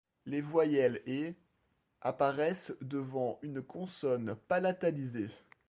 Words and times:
Les 0.25 0.41
voyelles 0.41 0.99
et 1.05 1.35
apparaissent 2.01 2.73
devant 2.81 3.37
une 3.43 3.61
consonne 3.61 4.35
palatalisée. 4.47 5.27